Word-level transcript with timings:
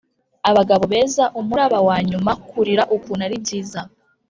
abagabo 0.49 0.83
beza, 0.93 1.23
umuraba 1.39 1.79
wanyuma, 1.87 2.31
kurira 2.49 2.83
ukuntu 2.95 3.21
ari 3.27 3.37
byiza 3.43 3.79